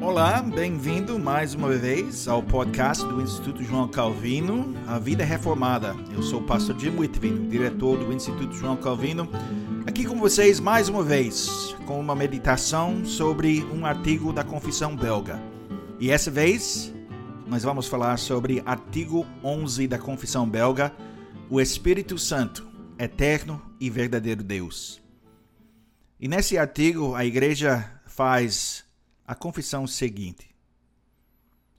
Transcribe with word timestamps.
Olá, 0.00 0.40
bem-vindo 0.40 1.18
mais 1.18 1.52
uma 1.52 1.68
vez 1.76 2.26
ao 2.26 2.42
podcast 2.42 3.04
do 3.04 3.20
Instituto 3.20 3.62
João 3.62 3.86
Calvino, 3.86 4.74
A 4.86 4.98
Vida 4.98 5.22
Reformada. 5.22 5.94
Eu 6.10 6.22
sou 6.22 6.40
o 6.40 6.46
pastor 6.46 6.80
Jim 6.80 6.96
Whitvin, 6.96 7.50
diretor 7.50 7.98
do 7.98 8.10
Instituto 8.10 8.54
João 8.54 8.78
Calvino, 8.78 9.28
aqui 9.86 10.06
com 10.06 10.18
vocês 10.18 10.58
mais 10.58 10.88
uma 10.88 11.02
vez, 11.02 11.76
com 11.86 12.00
uma 12.00 12.16
meditação 12.16 13.04
sobre 13.04 13.62
um 13.64 13.84
artigo 13.84 14.32
da 14.32 14.42
Confissão 14.42 14.96
Belga. 14.96 15.38
E 15.98 16.10
essa 16.10 16.30
vez, 16.30 16.94
nós 17.46 17.62
vamos 17.62 17.86
falar 17.86 18.18
sobre 18.18 18.62
artigo 18.64 19.26
11 19.44 19.86
da 19.86 19.98
Confissão 19.98 20.48
Belga, 20.48 20.94
o 21.50 21.60
Espírito 21.60 22.16
Santo, 22.16 22.66
eterno 22.98 23.60
e 23.78 23.90
verdadeiro 23.90 24.42
Deus. 24.42 24.98
E 26.18 26.26
nesse 26.26 26.56
artigo, 26.56 27.14
a 27.14 27.26
igreja 27.26 28.00
faz 28.06 28.88
a 29.30 29.34
confissão 29.36 29.86
seguinte: 29.86 30.50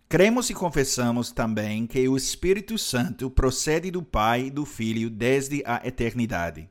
Cremos 0.07 0.49
e 0.49 0.53
confessamos 0.53 1.33
também 1.33 1.85
que 1.85 2.07
o 2.07 2.15
Espírito 2.15 2.77
Santo 2.77 3.29
procede 3.29 3.91
do 3.91 4.01
Pai 4.01 4.45
e 4.45 4.49
do 4.49 4.65
Filho 4.65 5.09
desde 5.09 5.61
a 5.65 5.85
eternidade. 5.85 6.69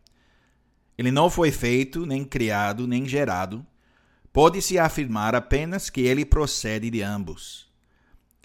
Ele 0.96 1.10
não 1.10 1.28
foi 1.28 1.50
feito, 1.50 2.06
nem 2.06 2.24
criado, 2.24 2.86
nem 2.86 3.06
gerado. 3.06 3.66
Pode-se 4.32 4.78
afirmar 4.78 5.34
apenas 5.34 5.90
que 5.90 6.00
ele 6.00 6.24
procede 6.24 6.88
de 6.88 7.02
ambos. 7.02 7.70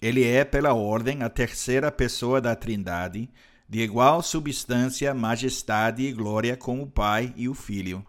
Ele 0.01 0.25
é, 0.25 0.43
pela 0.43 0.73
ordem, 0.73 1.23
a 1.23 1.29
terceira 1.29 1.89
pessoa 1.89 2.41
da 2.41 2.53
Trindade, 2.53 3.29
de 3.67 3.79
igual 3.79 4.21
substância, 4.21 5.13
majestade 5.13 6.03
e 6.03 6.11
glória 6.11 6.57
com 6.57 6.81
o 6.81 6.87
Pai 6.87 7.33
e 7.37 7.47
o 7.47 7.53
Filho, 7.53 8.05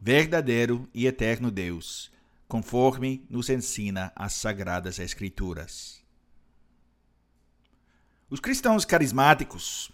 verdadeiro 0.00 0.88
e 0.94 1.06
eterno 1.06 1.50
Deus 1.50 2.15
conforme 2.48 3.24
nos 3.28 3.48
ensina 3.50 4.12
as 4.14 4.34
Sagradas 4.34 4.98
Escrituras. 4.98 6.02
Os 8.28 8.40
cristãos 8.40 8.84
carismáticos, 8.84 9.90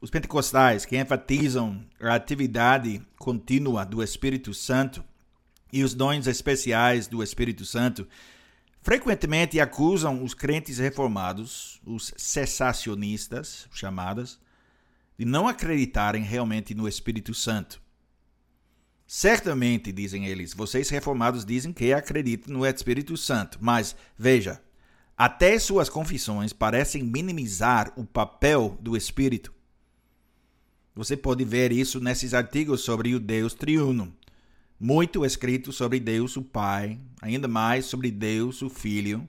os 0.00 0.10
pentecostais 0.10 0.84
que 0.84 0.96
enfatizam 0.98 1.84
a 2.00 2.14
atividade 2.14 3.04
contínua 3.18 3.84
do 3.84 4.02
Espírito 4.02 4.54
Santo 4.54 5.04
e 5.72 5.82
os 5.82 5.94
dons 5.94 6.26
especiais 6.26 7.06
do 7.06 7.22
Espírito 7.22 7.64
Santo, 7.64 8.06
frequentemente 8.80 9.60
acusam 9.60 10.22
os 10.22 10.34
crentes 10.34 10.78
reformados, 10.78 11.80
os 11.84 12.12
cessacionistas 12.16 13.68
chamadas, 13.72 14.40
de 15.18 15.24
não 15.24 15.48
acreditarem 15.48 16.22
realmente 16.22 16.74
no 16.74 16.88
Espírito 16.88 17.34
Santo 17.34 17.80
Certamente, 19.10 19.90
dizem 19.90 20.26
eles, 20.26 20.52
vocês 20.52 20.90
reformados 20.90 21.42
dizem 21.42 21.72
que 21.72 21.94
acreditam 21.94 22.52
no 22.52 22.66
Espírito 22.66 23.16
Santo, 23.16 23.56
mas 23.58 23.96
veja, 24.18 24.60
até 25.16 25.58
suas 25.58 25.88
confissões 25.88 26.52
parecem 26.52 27.02
minimizar 27.02 27.90
o 27.96 28.04
papel 28.04 28.76
do 28.82 28.94
Espírito. 28.94 29.50
Você 30.94 31.16
pode 31.16 31.42
ver 31.42 31.72
isso 31.72 32.00
nesses 32.00 32.34
artigos 32.34 32.82
sobre 32.82 33.14
o 33.14 33.18
Deus 33.18 33.54
triuno. 33.54 34.14
Muito 34.78 35.24
escrito 35.24 35.72
sobre 35.72 35.98
Deus 35.98 36.36
o 36.36 36.42
Pai, 36.42 37.00
ainda 37.22 37.48
mais 37.48 37.86
sobre 37.86 38.10
Deus 38.10 38.60
o 38.60 38.68
Filho, 38.68 39.26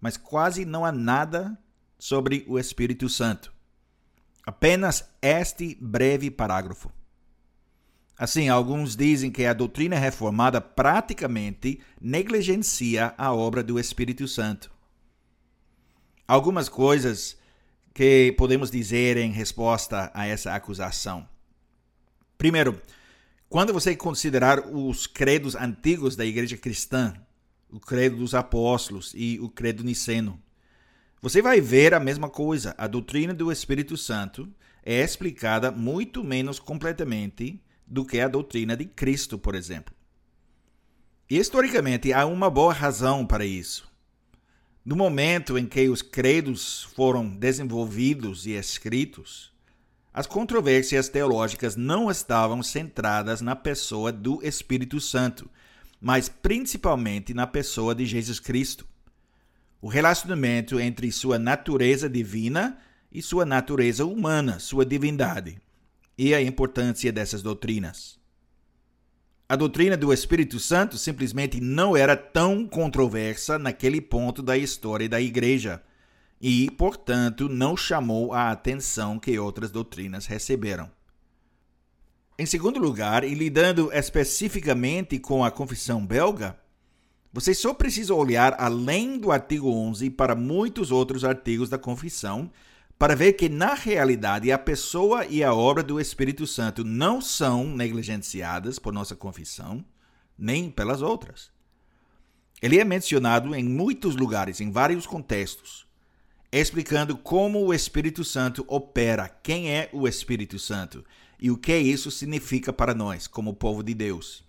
mas 0.00 0.16
quase 0.16 0.64
não 0.64 0.84
há 0.84 0.90
nada 0.90 1.56
sobre 1.96 2.44
o 2.48 2.58
Espírito 2.58 3.08
Santo. 3.08 3.54
Apenas 4.44 5.08
este 5.22 5.78
breve 5.80 6.32
parágrafo. 6.32 6.90
Assim, 8.20 8.50
alguns 8.50 8.94
dizem 8.94 9.30
que 9.30 9.46
a 9.46 9.54
doutrina 9.54 9.98
reformada 9.98 10.60
praticamente 10.60 11.80
negligencia 11.98 13.14
a 13.16 13.32
obra 13.32 13.62
do 13.62 13.80
Espírito 13.80 14.28
Santo. 14.28 14.70
Algumas 16.28 16.68
coisas 16.68 17.38
que 17.94 18.34
podemos 18.36 18.70
dizer 18.70 19.16
em 19.16 19.32
resposta 19.32 20.10
a 20.12 20.26
essa 20.26 20.54
acusação. 20.54 21.26
Primeiro, 22.36 22.78
quando 23.48 23.72
você 23.72 23.96
considerar 23.96 24.68
os 24.68 25.06
credos 25.06 25.54
antigos 25.54 26.14
da 26.14 26.26
igreja 26.26 26.58
cristã, 26.58 27.14
o 27.70 27.80
credo 27.80 28.16
dos 28.16 28.34
apóstolos 28.34 29.14
e 29.16 29.40
o 29.40 29.48
credo 29.48 29.82
niceno, 29.82 30.38
você 31.22 31.40
vai 31.40 31.58
ver 31.58 31.94
a 31.94 32.00
mesma 32.00 32.28
coisa. 32.28 32.74
A 32.76 32.86
doutrina 32.86 33.32
do 33.32 33.50
Espírito 33.50 33.96
Santo 33.96 34.46
é 34.84 35.02
explicada 35.02 35.72
muito 35.72 36.22
menos 36.22 36.58
completamente 36.58 37.58
do 37.90 38.04
que 38.04 38.20
a 38.20 38.28
doutrina 38.28 38.76
de 38.76 38.84
Cristo, 38.84 39.36
por 39.36 39.56
exemplo. 39.56 39.92
E 41.28 41.36
historicamente 41.36 42.12
há 42.12 42.24
uma 42.24 42.48
boa 42.48 42.72
razão 42.72 43.26
para 43.26 43.44
isso. 43.44 43.90
No 44.84 44.94
momento 44.94 45.58
em 45.58 45.66
que 45.66 45.88
os 45.88 46.00
credos 46.00 46.84
foram 46.94 47.28
desenvolvidos 47.28 48.46
e 48.46 48.52
escritos, 48.52 49.52
as 50.14 50.26
controvérsias 50.26 51.08
teológicas 51.08 51.74
não 51.74 52.10
estavam 52.10 52.62
centradas 52.62 53.40
na 53.40 53.56
pessoa 53.56 54.12
do 54.12 54.40
Espírito 54.42 55.00
Santo, 55.00 55.50
mas 56.00 56.28
principalmente 56.28 57.34
na 57.34 57.46
pessoa 57.46 57.94
de 57.94 58.06
Jesus 58.06 58.38
Cristo. 58.38 58.86
O 59.82 59.88
relacionamento 59.88 60.78
entre 60.78 61.10
sua 61.10 61.38
natureza 61.38 62.08
divina 62.08 62.78
e 63.12 63.20
sua 63.20 63.44
natureza 63.44 64.04
humana, 64.04 64.58
sua 64.58 64.84
divindade 64.86 65.60
e 66.22 66.34
a 66.34 66.42
importância 66.42 67.10
dessas 67.10 67.40
doutrinas. 67.40 68.18
A 69.48 69.56
doutrina 69.56 69.96
do 69.96 70.12
Espírito 70.12 70.60
Santo 70.60 70.98
simplesmente 70.98 71.62
não 71.62 71.96
era 71.96 72.14
tão 72.14 72.66
controversa 72.66 73.58
naquele 73.58 74.02
ponto 74.02 74.42
da 74.42 74.54
história 74.54 75.08
da 75.08 75.18
igreja 75.18 75.82
e, 76.38 76.70
portanto, 76.72 77.48
não 77.48 77.74
chamou 77.74 78.34
a 78.34 78.50
atenção 78.50 79.18
que 79.18 79.38
outras 79.38 79.70
doutrinas 79.70 80.26
receberam. 80.26 80.90
Em 82.38 82.44
segundo 82.44 82.78
lugar, 82.78 83.24
e 83.24 83.32
lidando 83.32 83.90
especificamente 83.90 85.18
com 85.18 85.42
a 85.42 85.50
confissão 85.50 86.04
belga, 86.04 86.54
você 87.32 87.54
só 87.54 87.72
precisa 87.72 88.12
olhar 88.12 88.56
além 88.58 89.18
do 89.18 89.32
artigo 89.32 89.72
11 89.72 90.10
para 90.10 90.34
muitos 90.34 90.90
outros 90.90 91.24
artigos 91.24 91.70
da 91.70 91.78
confissão 91.78 92.50
para 93.00 93.16
ver 93.16 93.32
que, 93.32 93.48
na 93.48 93.72
realidade, 93.72 94.52
a 94.52 94.58
pessoa 94.58 95.24
e 95.24 95.42
a 95.42 95.54
obra 95.54 95.82
do 95.82 95.98
Espírito 95.98 96.46
Santo 96.46 96.84
não 96.84 97.18
são 97.18 97.64
negligenciadas 97.64 98.78
por 98.78 98.92
nossa 98.92 99.16
confissão, 99.16 99.82
nem 100.36 100.70
pelas 100.70 101.00
outras. 101.00 101.50
Ele 102.60 102.78
é 102.78 102.84
mencionado 102.84 103.54
em 103.54 103.64
muitos 103.64 104.16
lugares, 104.16 104.60
em 104.60 104.70
vários 104.70 105.06
contextos, 105.06 105.86
explicando 106.52 107.16
como 107.16 107.64
o 107.64 107.72
Espírito 107.72 108.22
Santo 108.22 108.66
opera, 108.68 109.30
quem 109.42 109.70
é 109.70 109.88
o 109.94 110.06
Espírito 110.06 110.58
Santo 110.58 111.02
e 111.40 111.50
o 111.50 111.56
que 111.56 111.78
isso 111.78 112.10
significa 112.10 112.70
para 112.70 112.92
nós, 112.92 113.26
como 113.26 113.54
povo 113.54 113.82
de 113.82 113.94
Deus. 113.94 114.44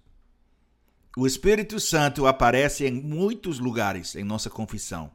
O 1.16 1.26
Espírito 1.26 1.80
Santo 1.80 2.28
aparece 2.28 2.86
em 2.86 2.92
muitos 2.92 3.60
lugares 3.60 4.14
em 4.14 4.26
nossa 4.26 4.50
confissão. 4.50 5.10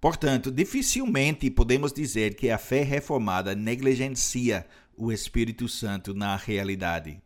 Portanto, 0.00 0.50
dificilmente 0.50 1.50
podemos 1.50 1.92
dizer 1.92 2.36
que 2.36 2.50
a 2.50 2.58
fé 2.58 2.82
reformada 2.82 3.54
negligencia 3.54 4.66
o 4.96 5.10
Espírito 5.12 5.68
Santo 5.68 6.14
na 6.14 6.36
realidade. 6.36 7.20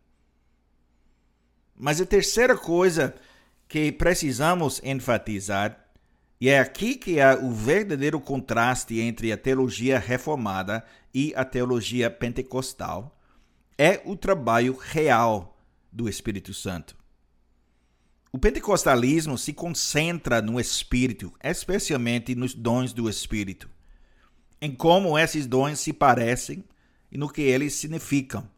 Mas 1.77 2.01
a 2.01 2.07
terceira 2.07 2.57
coisa 2.57 3.15
que 3.69 3.91
precisamos 3.91 4.81
enfatizar, 4.85 5.87
e 6.41 6.49
é 6.49 6.59
aqui 6.59 6.95
que 6.95 7.21
há 7.21 7.35
o 7.35 7.51
verdadeiro 7.51 8.21
contraste 8.21 9.01
entre 9.01 9.33
a 9.33 9.37
teologia 9.37 9.99
reformada 9.99 10.85
e 11.15 11.33
a 11.37 11.45
teologia 11.45 12.11
pentecostal, 12.11 13.19
é 13.79 14.01
o 14.05 14.17
trabalho 14.17 14.77
real 14.77 15.59
do 15.91 16.09
Espírito 16.09 16.53
Santo. 16.55 17.02
O 18.35 18.39
pentecostalismo 18.39 19.37
se 19.37 19.53
concentra 19.53 20.41
no 20.41 20.59
Espírito, 20.59 21.35
especialmente 21.45 22.35
nos 22.35 22.55
dons 22.55 22.95
do 22.95 23.07
Espírito, 23.07 23.69
em 24.59 24.75
como 24.75 25.19
esses 25.19 25.47
dons 25.47 25.79
se 25.81 25.93
parecem 25.93 26.65
e 27.11 27.19
no 27.19 27.29
que 27.29 27.43
eles 27.43 27.75
significam, 27.75 28.49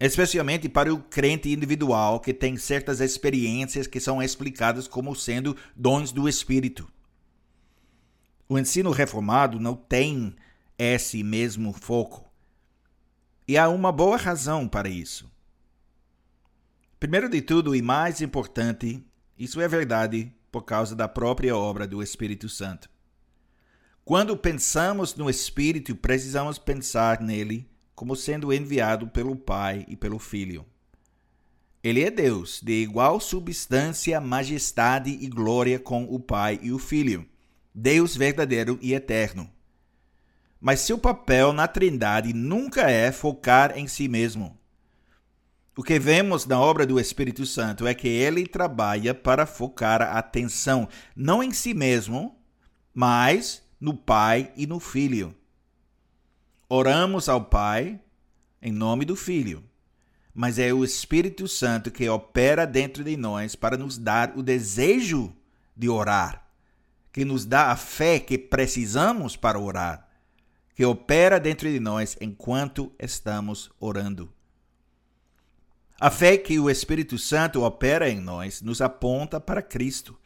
especialmente 0.00 0.66
para 0.66 0.94
o 0.94 1.02
crente 1.02 1.52
individual 1.52 2.20
que 2.20 2.32
tem 2.32 2.56
certas 2.56 3.00
experiências 3.00 3.86
que 3.86 4.00
são 4.00 4.22
explicadas 4.22 4.88
como 4.88 5.14
sendo 5.14 5.54
dons 5.76 6.10
do 6.10 6.26
Espírito. 6.26 6.90
O 8.48 8.58
ensino 8.58 8.92
reformado 8.92 9.60
não 9.60 9.74
tem 9.74 10.34
esse 10.78 11.22
mesmo 11.22 11.74
foco. 11.74 12.24
E 13.46 13.58
há 13.58 13.68
uma 13.68 13.92
boa 13.92 14.16
razão 14.16 14.66
para 14.66 14.88
isso. 14.88 15.30
Primeiro 16.98 17.28
de 17.28 17.42
tudo 17.42 17.76
e 17.76 17.82
mais 17.82 18.22
importante, 18.22 19.04
isso 19.38 19.60
é 19.60 19.68
verdade 19.68 20.32
por 20.50 20.62
causa 20.62 20.96
da 20.96 21.06
própria 21.06 21.54
obra 21.54 21.86
do 21.86 22.02
Espírito 22.02 22.48
Santo. 22.48 22.88
Quando 24.02 24.34
pensamos 24.34 25.14
no 25.14 25.28
Espírito, 25.28 25.94
precisamos 25.94 26.58
pensar 26.58 27.20
nele 27.20 27.68
como 27.94 28.16
sendo 28.16 28.50
enviado 28.50 29.08
pelo 29.08 29.36
Pai 29.36 29.84
e 29.88 29.94
pelo 29.94 30.18
Filho. 30.18 30.64
Ele 31.84 32.02
é 32.02 32.10
Deus, 32.10 32.62
de 32.62 32.82
igual 32.82 33.20
substância, 33.20 34.18
majestade 34.18 35.10
e 35.10 35.26
glória 35.26 35.78
com 35.78 36.04
o 36.04 36.18
Pai 36.18 36.58
e 36.62 36.72
o 36.72 36.78
Filho, 36.78 37.26
Deus 37.74 38.16
verdadeiro 38.16 38.78
e 38.80 38.94
eterno. 38.94 39.50
Mas 40.58 40.80
seu 40.80 40.98
papel 40.98 41.52
na 41.52 41.68
Trindade 41.68 42.32
nunca 42.32 42.90
é 42.90 43.12
focar 43.12 43.76
em 43.76 43.86
si 43.86 44.08
mesmo. 44.08 44.55
O 45.76 45.82
que 45.82 45.98
vemos 45.98 46.46
na 46.46 46.58
obra 46.58 46.86
do 46.86 46.98
Espírito 46.98 47.44
Santo 47.44 47.86
é 47.86 47.94
que 47.94 48.08
ele 48.08 48.46
trabalha 48.46 49.14
para 49.14 49.44
focar 49.44 50.00
a 50.00 50.18
atenção 50.18 50.88
não 51.14 51.42
em 51.42 51.52
si 51.52 51.74
mesmo, 51.74 52.40
mas 52.94 53.62
no 53.78 53.94
Pai 53.94 54.52
e 54.56 54.66
no 54.66 54.80
Filho. 54.80 55.34
Oramos 56.68 57.28
ao 57.28 57.44
Pai 57.44 58.00
em 58.62 58.72
nome 58.72 59.04
do 59.04 59.14
Filho 59.14 59.62
mas 60.36 60.58
é 60.58 60.70
o 60.70 60.84
Espírito 60.84 61.48
Santo 61.48 61.90
que 61.90 62.06
opera 62.10 62.66
dentro 62.66 63.02
de 63.02 63.16
nós 63.16 63.56
para 63.56 63.78
nos 63.78 63.96
dar 63.96 64.36
o 64.36 64.42
desejo 64.42 65.34
de 65.74 65.88
orar, 65.88 66.46
que 67.10 67.24
nos 67.24 67.46
dá 67.46 67.70
a 67.70 67.76
fé 67.76 68.20
que 68.20 68.36
precisamos 68.36 69.34
para 69.34 69.58
orar, 69.58 70.06
que 70.74 70.84
opera 70.84 71.40
dentro 71.40 71.70
de 71.70 71.80
nós 71.80 72.18
enquanto 72.20 72.92
estamos 72.98 73.70
orando. 73.80 74.30
A 75.98 76.10
fé 76.10 76.36
que 76.36 76.58
o 76.58 76.68
Espírito 76.68 77.18
Santo 77.18 77.62
opera 77.62 78.08
em 78.08 78.20
nós 78.20 78.60
nos 78.60 78.80
aponta 78.80 79.40
para 79.40 79.62
Cristo, 79.62 80.18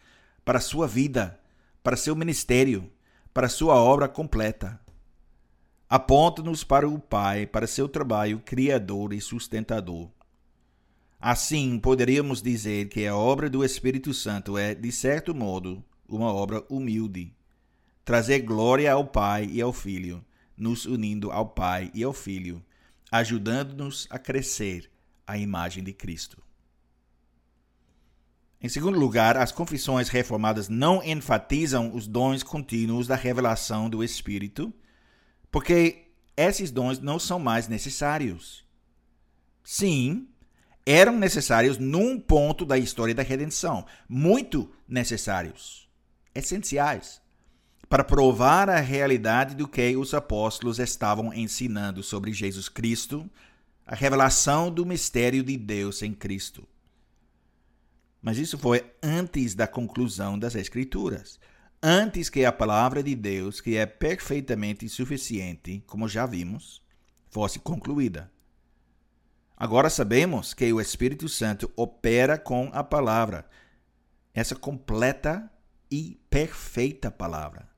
para 0.44 0.60
sua 0.60 0.86
vida, 0.86 1.38
para 1.82 1.96
seu 1.96 2.16
ministério, 2.16 2.90
para 3.32 3.48
sua 3.48 3.74
obra 3.74 4.08
completa 4.08 4.80
aponta-nos 5.90 6.62
para 6.62 6.88
o 6.88 7.00
Pai, 7.00 7.48
para 7.48 7.66
seu 7.66 7.88
trabalho 7.88 8.38
criador 8.38 9.12
e 9.12 9.20
sustentador. 9.20 10.08
Assim, 11.20 11.80
poderíamos 11.80 12.40
dizer 12.40 12.88
que 12.88 13.04
a 13.08 13.16
obra 13.16 13.50
do 13.50 13.64
Espírito 13.64 14.14
Santo 14.14 14.56
é, 14.56 14.72
de 14.72 14.92
certo 14.92 15.34
modo, 15.34 15.84
uma 16.08 16.32
obra 16.32 16.64
humilde. 16.70 17.34
Trazer 18.04 18.38
glória 18.38 18.92
ao 18.92 19.04
Pai 19.04 19.46
e 19.46 19.60
ao 19.60 19.72
Filho, 19.72 20.24
nos 20.56 20.86
unindo 20.86 21.32
ao 21.32 21.48
Pai 21.48 21.90
e 21.92 22.04
ao 22.04 22.12
Filho, 22.12 22.62
ajudando-nos 23.10 24.06
a 24.10 24.18
crescer 24.18 24.88
à 25.30 25.38
imagem 25.38 25.84
de 25.84 25.92
Cristo. 25.92 26.42
Em 28.60 28.68
segundo 28.68 28.98
lugar, 28.98 29.36
as 29.36 29.52
confissões 29.52 30.08
reformadas 30.08 30.68
não 30.68 31.02
enfatizam 31.02 31.94
os 31.94 32.06
dons 32.06 32.42
contínuos 32.42 33.06
da 33.06 33.14
revelação 33.14 33.88
do 33.88 34.04
Espírito, 34.04 34.72
porque 35.50 36.08
esses 36.36 36.70
dons 36.70 36.98
não 36.98 37.18
são 37.18 37.38
mais 37.38 37.68
necessários. 37.68 38.64
Sim, 39.64 40.28
eram 40.84 41.16
necessários 41.16 41.78
num 41.78 42.18
ponto 42.18 42.66
da 42.66 42.76
história 42.76 43.14
da 43.14 43.22
redenção, 43.22 43.86
muito 44.08 44.70
necessários, 44.86 45.88
essenciais, 46.34 47.22
para 47.88 48.04
provar 48.04 48.68
a 48.68 48.80
realidade 48.80 49.54
do 49.54 49.66
que 49.66 49.96
os 49.96 50.12
apóstolos 50.12 50.78
estavam 50.78 51.32
ensinando 51.32 52.02
sobre 52.02 52.32
Jesus 52.32 52.68
Cristo, 52.68 53.30
a 53.90 53.96
revelação 53.96 54.70
do 54.70 54.86
mistério 54.86 55.42
de 55.42 55.56
Deus 55.56 56.00
em 56.00 56.14
Cristo. 56.14 56.64
Mas 58.22 58.38
isso 58.38 58.56
foi 58.56 58.88
antes 59.02 59.52
da 59.52 59.66
conclusão 59.66 60.38
das 60.38 60.54
Escrituras 60.54 61.40
antes 61.82 62.28
que 62.28 62.44
a 62.44 62.52
palavra 62.52 63.02
de 63.02 63.16
Deus, 63.16 63.60
que 63.60 63.76
é 63.76 63.86
perfeitamente 63.86 64.88
suficiente, 64.88 65.82
como 65.88 66.06
já 66.06 66.24
vimos, 66.24 66.80
fosse 67.30 67.58
concluída. 67.58 68.30
Agora 69.56 69.90
sabemos 69.90 70.54
que 70.54 70.72
o 70.72 70.80
Espírito 70.80 71.28
Santo 71.28 71.68
opera 71.74 72.38
com 72.38 72.70
a 72.72 72.84
palavra, 72.84 73.44
essa 74.32 74.54
completa 74.54 75.50
e 75.90 76.20
perfeita 76.30 77.10
palavra, 77.10 77.68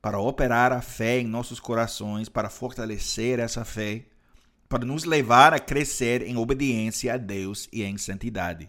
para 0.00 0.20
operar 0.20 0.72
a 0.72 0.80
fé 0.80 1.18
em 1.18 1.26
nossos 1.26 1.58
corações, 1.58 2.28
para 2.28 2.48
fortalecer 2.48 3.40
essa 3.40 3.64
fé, 3.64 4.06
para 4.68 4.84
nos 4.84 5.04
levar 5.04 5.54
a 5.54 5.58
crescer 5.58 6.22
em 6.22 6.36
obediência 6.36 7.14
a 7.14 7.16
Deus 7.16 7.68
e 7.72 7.82
em 7.82 7.96
santidade. 7.96 8.68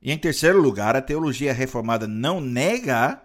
E 0.00 0.10
em 0.10 0.18
terceiro 0.18 0.60
lugar, 0.60 0.96
a 0.96 1.02
teologia 1.02 1.52
reformada 1.52 2.06
não 2.06 2.40
nega, 2.40 3.22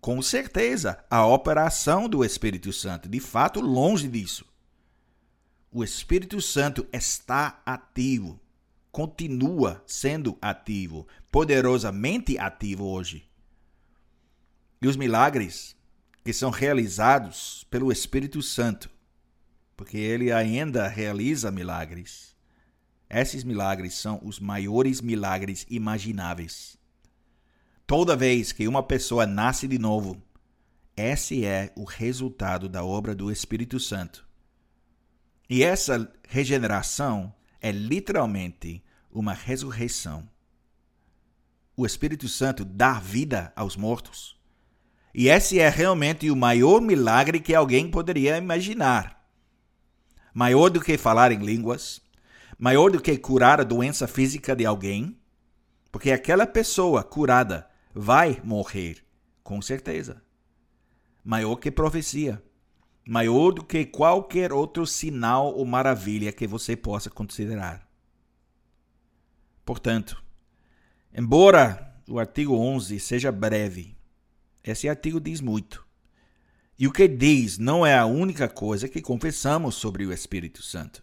com 0.00 0.20
certeza, 0.22 1.04
a 1.10 1.26
operação 1.26 2.08
do 2.08 2.24
Espírito 2.24 2.72
Santo. 2.72 3.08
De 3.08 3.20
fato, 3.20 3.60
longe 3.60 4.08
disso. 4.08 4.44
O 5.70 5.84
Espírito 5.84 6.40
Santo 6.40 6.86
está 6.92 7.60
ativo, 7.66 8.40
continua 8.90 9.82
sendo 9.86 10.38
ativo, 10.40 11.06
poderosamente 11.30 12.38
ativo 12.38 12.84
hoje. 12.84 13.28
E 14.80 14.88
os 14.88 14.96
milagres 14.96 15.76
que 16.24 16.32
são 16.32 16.50
realizados 16.50 17.66
pelo 17.70 17.92
Espírito 17.92 18.40
Santo, 18.42 18.90
porque 19.76 19.98
ele 19.98 20.32
ainda 20.32 20.88
realiza 20.88 21.50
milagres 21.50 22.36
esses 23.08 23.44
milagres 23.44 23.94
são 23.94 24.20
os 24.22 24.40
maiores 24.40 25.00
milagres 25.00 25.64
imagináveis. 25.70 26.76
Toda 27.86 28.16
vez 28.16 28.50
que 28.50 28.66
uma 28.66 28.82
pessoa 28.82 29.26
nasce 29.26 29.68
de 29.68 29.78
novo, 29.78 30.20
esse 30.96 31.44
é 31.44 31.72
o 31.76 31.84
resultado 31.84 32.68
da 32.68 32.84
obra 32.84 33.14
do 33.14 33.30
Espírito 33.30 33.78
Santo. 33.78 34.26
E 35.48 35.62
essa 35.62 36.12
regeneração 36.28 37.32
é 37.60 37.70
literalmente 37.70 38.82
uma 39.10 39.32
ressurreição. 39.32 40.28
O 41.76 41.86
Espírito 41.86 42.26
Santo 42.28 42.64
dá 42.64 42.94
vida 42.94 43.52
aos 43.54 43.76
mortos. 43.76 44.36
E 45.14 45.28
esse 45.28 45.60
é 45.60 45.68
realmente 45.68 46.28
o 46.28 46.36
maior 46.36 46.80
milagre 46.80 47.38
que 47.38 47.54
alguém 47.54 47.88
poderia 47.88 48.36
imaginar. 48.36 49.15
Maior 50.38 50.68
do 50.68 50.82
que 50.82 50.98
falar 50.98 51.32
em 51.32 51.38
línguas, 51.38 51.98
maior 52.58 52.90
do 52.90 53.00
que 53.00 53.16
curar 53.16 53.58
a 53.58 53.64
doença 53.64 54.06
física 54.06 54.54
de 54.54 54.66
alguém, 54.66 55.18
porque 55.90 56.12
aquela 56.12 56.46
pessoa 56.46 57.02
curada 57.02 57.66
vai 57.94 58.38
morrer, 58.44 59.02
com 59.42 59.62
certeza. 59.62 60.22
Maior 61.24 61.56
que 61.56 61.70
profecia, 61.70 62.42
maior 63.08 63.50
do 63.50 63.64
que 63.64 63.86
qualquer 63.86 64.52
outro 64.52 64.86
sinal 64.86 65.54
ou 65.54 65.64
maravilha 65.64 66.30
que 66.30 66.46
você 66.46 66.76
possa 66.76 67.08
considerar. 67.08 67.88
Portanto, 69.64 70.22
embora 71.14 71.98
o 72.06 72.18
artigo 72.18 72.54
11 72.58 73.00
seja 73.00 73.32
breve, 73.32 73.96
esse 74.62 74.86
artigo 74.86 75.18
diz 75.18 75.40
muito. 75.40 75.85
E 76.78 76.86
o 76.86 76.92
que 76.92 77.08
diz 77.08 77.56
não 77.56 77.86
é 77.86 77.96
a 77.96 78.04
única 78.04 78.48
coisa 78.48 78.88
que 78.88 79.00
confessamos 79.00 79.76
sobre 79.76 80.04
o 80.04 80.12
Espírito 80.12 80.62
Santo. 80.62 81.02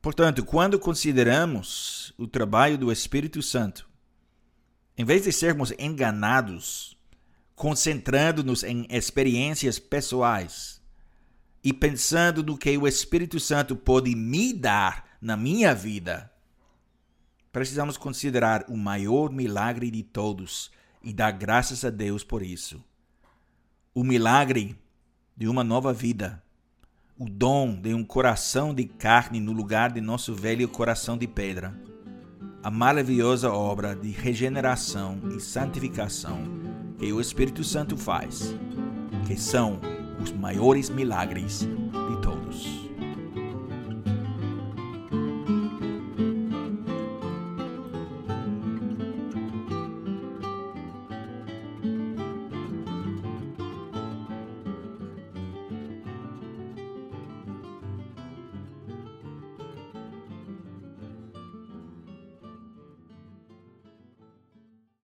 Portanto, 0.00 0.42
quando 0.44 0.78
consideramos 0.78 2.14
o 2.16 2.26
trabalho 2.26 2.78
do 2.78 2.90
Espírito 2.90 3.42
Santo, 3.42 3.86
em 4.96 5.04
vez 5.04 5.24
de 5.24 5.32
sermos 5.32 5.72
enganados, 5.78 6.96
concentrando-nos 7.54 8.62
em 8.62 8.86
experiências 8.88 9.78
pessoais 9.78 10.80
e 11.62 11.70
pensando 11.70 12.42
no 12.42 12.56
que 12.56 12.76
o 12.78 12.88
Espírito 12.88 13.38
Santo 13.38 13.76
pode 13.76 14.14
me 14.16 14.54
dar 14.54 15.18
na 15.20 15.36
minha 15.36 15.74
vida, 15.74 16.32
precisamos 17.52 17.98
considerar 17.98 18.64
o 18.68 18.76
maior 18.78 19.30
milagre 19.30 19.90
de 19.90 20.02
todos 20.02 20.70
e 21.02 21.12
dar 21.12 21.32
graças 21.32 21.84
a 21.84 21.90
Deus 21.90 22.24
por 22.24 22.42
isso. 22.42 22.82
O 23.92 24.04
milagre 24.04 24.76
de 25.36 25.48
uma 25.48 25.64
nova 25.64 25.92
vida 25.92 26.42
o 27.20 27.28
dom 27.28 27.74
de 27.78 27.92
um 27.92 28.02
coração 28.02 28.72
de 28.72 28.86
carne 28.86 29.40
no 29.40 29.52
lugar 29.52 29.92
de 29.92 30.00
nosso 30.00 30.34
velho 30.34 30.66
coração 30.66 31.18
de 31.18 31.26
pedra, 31.26 31.78
a 32.62 32.70
maravilhosa 32.70 33.52
obra 33.52 33.94
de 33.94 34.10
regeneração 34.10 35.20
e 35.36 35.38
santificação 35.38 36.38
que 36.98 37.12
o 37.12 37.20
Espírito 37.20 37.62
Santo 37.62 37.94
faz, 37.94 38.56
que 39.26 39.36
são 39.36 39.78
os 40.18 40.32
maiores 40.32 40.88
milagres 40.88 41.58
de 41.58 42.22
todos. 42.22 42.39